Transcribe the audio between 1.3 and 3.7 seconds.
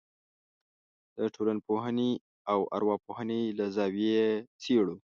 ټولنپوهنې او ارواپوهنې له